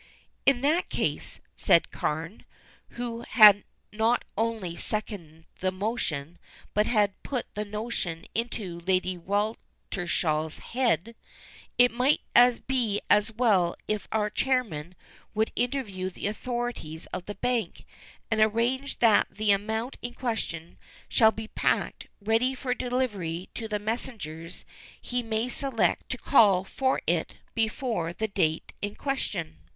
[0.47, 2.43] "In that case," said Carne,
[2.97, 6.39] who had not only seconded the motion,
[6.73, 11.15] but had put the notion into Lady Weltershall's head,
[11.77, 12.21] "it might
[12.65, 14.95] be as well if our chairman
[15.35, 17.85] would interview the authorities of the bank,
[18.31, 20.79] and arrange that the amount in question
[21.09, 24.65] shall be packed, ready for delivery to the messengers
[24.99, 29.59] he may select to call for it before the date in question."